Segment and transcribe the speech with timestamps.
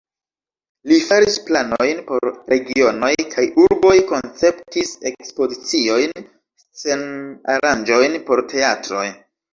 [0.91, 6.27] Li faris planojn por regionoj kaj urboj, konceptis ekspoziciojn,
[6.67, 9.05] scen-aranĝojn por teatroj.